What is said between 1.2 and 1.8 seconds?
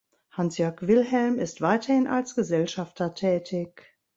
ist